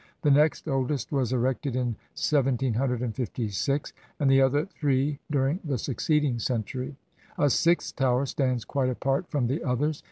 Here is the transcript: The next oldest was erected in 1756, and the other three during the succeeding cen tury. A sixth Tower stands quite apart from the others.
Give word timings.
The 0.23 0.31
next 0.31 0.67
oldest 0.67 1.11
was 1.11 1.31
erected 1.31 1.75
in 1.75 1.89
1756, 2.15 3.93
and 4.19 4.31
the 4.31 4.41
other 4.41 4.65
three 4.65 5.19
during 5.29 5.59
the 5.63 5.77
succeeding 5.77 6.39
cen 6.39 6.63
tury. 6.63 6.95
A 7.37 7.51
sixth 7.51 7.97
Tower 7.97 8.25
stands 8.25 8.65
quite 8.65 8.89
apart 8.89 9.29
from 9.29 9.45
the 9.45 9.63
others. 9.63 9.99